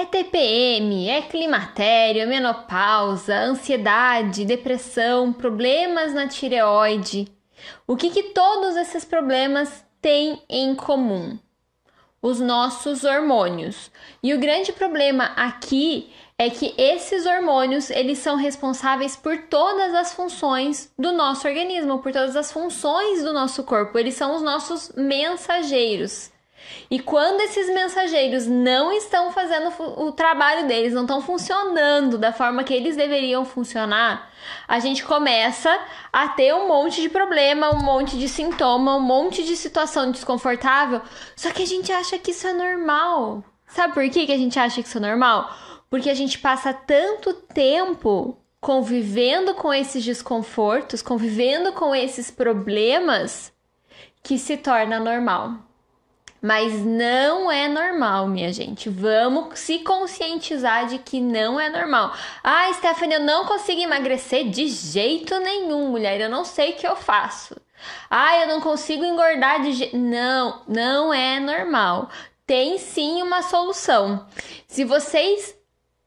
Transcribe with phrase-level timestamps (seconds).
[0.00, 7.28] É TPM, é climatério, é menopausa, ansiedade, depressão, problemas na tireoide.
[7.86, 11.38] O que, que todos esses problemas têm em comum?
[12.22, 13.90] Os nossos hormônios.
[14.22, 20.14] E o grande problema aqui é que esses hormônios, eles são responsáveis por todas as
[20.14, 23.98] funções do nosso organismo, por todas as funções do nosso corpo.
[23.98, 26.32] Eles são os nossos mensageiros.
[26.90, 32.64] E quando esses mensageiros não estão fazendo o trabalho deles, não estão funcionando da forma
[32.64, 34.30] que eles deveriam funcionar,
[34.66, 35.70] a gente começa
[36.12, 41.00] a ter um monte de problema, um monte de sintoma, um monte de situação desconfortável.
[41.36, 43.44] Só que a gente acha que isso é normal.
[43.66, 45.54] Sabe por que, que a gente acha que isso é normal?
[45.88, 53.52] Porque a gente passa tanto tempo convivendo com esses desconfortos, convivendo com esses problemas,
[54.22, 55.69] que se torna normal.
[56.42, 58.88] Mas não é normal, minha gente.
[58.88, 62.14] Vamos se conscientizar de que não é normal.
[62.42, 66.20] Ah, Stephanie, eu não consigo emagrecer de jeito nenhum, mulher.
[66.20, 67.54] Eu não sei o que eu faço.
[68.08, 69.96] Ah, eu não consigo engordar de jeito.
[69.96, 72.08] Não, não é normal.
[72.46, 74.26] Tem sim uma solução.
[74.66, 75.54] Se vocês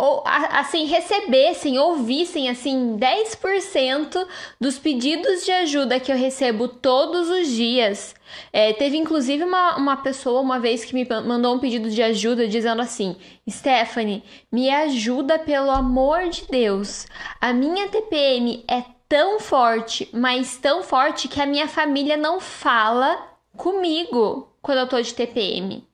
[0.00, 4.26] ou assim recebessem, ouvissem assim 10%
[4.58, 8.14] dos pedidos de ajuda que eu recebo todos os dias.
[8.50, 12.48] É, teve inclusive uma, uma pessoa uma vez que me mandou um pedido de ajuda
[12.48, 13.14] dizendo assim:
[13.48, 17.06] Stephanie, me ajuda pelo amor de Deus.
[17.38, 23.22] A minha TPM é tão forte, mas tão forte que a minha família não fala
[23.54, 25.86] comigo quando eu tô de TPM.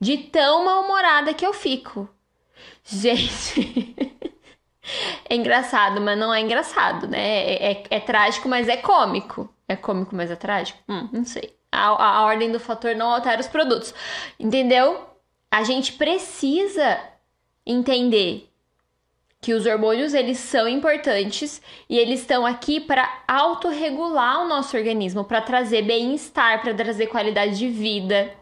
[0.00, 2.08] De tão mal-humorada que eu fico.
[2.84, 3.94] Gente.
[5.28, 7.18] é engraçado, mas não é engraçado, né?
[7.18, 9.52] É, é, é, trágico, mas é cômico.
[9.68, 10.78] É cômico, mas é trágico?
[10.88, 11.54] Hum, não sei.
[11.70, 13.94] A, a, a ordem do fator não altera os produtos.
[14.38, 15.06] Entendeu?
[15.50, 16.98] A gente precisa
[17.66, 18.48] entender
[19.40, 25.24] que os hormônios eles são importantes e eles estão aqui para autorregular o nosso organismo,
[25.24, 28.34] para trazer bem-estar, para trazer qualidade de vida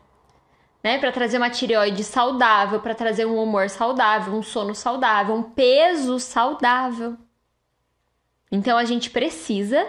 [0.87, 0.99] né?
[0.99, 6.21] Para trazer uma tireoide saudável, para trazer um humor saudável, um sono saudável, um peso
[6.21, 7.17] saudável.
[8.53, 9.85] Então a gente precisa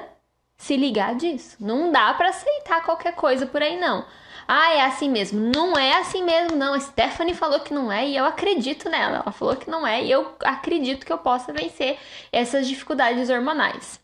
[0.57, 1.55] se ligar disso.
[1.59, 4.07] Não dá para aceitar qualquer coisa por aí não.
[4.47, 5.39] Ah, é assim mesmo.
[5.39, 6.73] Não é assim mesmo, não.
[6.73, 9.17] A Stephanie falou que não é e eu acredito nela.
[9.17, 11.99] Ela falou que não é e eu acredito que eu possa vencer
[12.31, 14.01] essas dificuldades hormonais.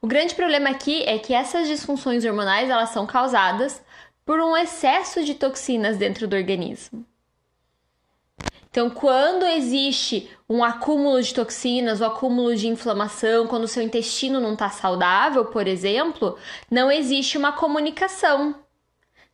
[0.00, 3.82] O grande problema aqui é que essas disfunções hormonais elas são causadas
[4.26, 7.06] por um excesso de toxinas dentro do organismo.
[8.68, 13.82] Então, quando existe um acúmulo de toxinas, o um acúmulo de inflamação, quando o seu
[13.82, 16.36] intestino não está saudável, por exemplo,
[16.70, 18.54] não existe uma comunicação.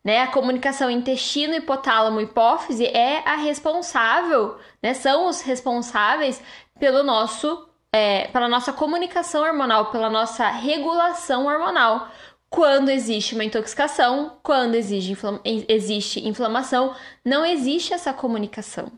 [0.01, 0.21] Né?
[0.21, 4.93] A comunicação intestino, hipotálamo, hipófise é a responsável, né?
[4.93, 6.41] São os responsáveis
[6.77, 12.09] pelo nosso, é, pela nossa comunicação hormonal, pela nossa regulação hormonal
[12.53, 18.91] quando existe uma intoxicação, quando existe, inflama existe inflamação, não existe essa comunicação.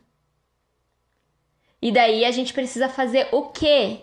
[1.81, 4.01] E daí a gente precisa fazer o quê?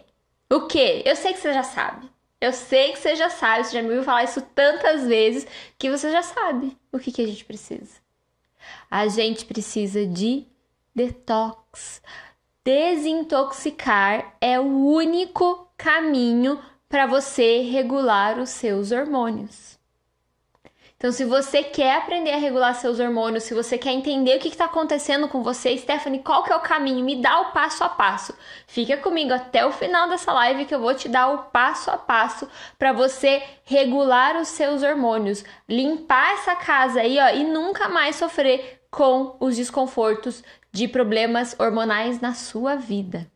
[0.50, 1.02] O quê?
[1.04, 2.10] Eu sei que você já sabe.
[2.40, 5.46] Eu sei que você já sabe, você já me ouviu falar isso tantas vezes
[5.78, 8.00] que você já sabe o que, que a gente precisa.
[8.90, 10.46] A gente precisa de
[10.94, 12.00] detox.
[12.64, 16.58] Desintoxicar é o único caminho
[16.92, 19.78] para você regular os seus hormônios.
[20.94, 24.48] Então, se você quer aprender a regular seus hormônios, se você quer entender o que
[24.48, 27.02] está acontecendo com você, Stephanie, qual que é o caminho?
[27.02, 28.36] Me dá o passo a passo.
[28.66, 31.96] Fica comigo até o final dessa live que eu vou te dar o passo a
[31.96, 32.46] passo
[32.78, 38.82] para você regular os seus hormônios, limpar essa casa aí, ó, e nunca mais sofrer
[38.90, 43.31] com os desconfortos de problemas hormonais na sua vida.